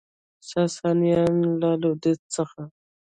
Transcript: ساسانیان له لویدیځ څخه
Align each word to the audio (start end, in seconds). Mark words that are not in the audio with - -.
ساسانیان 0.51 1.35
له 1.61 1.69
لویدیځ 1.81 2.19
څخه 2.35 2.61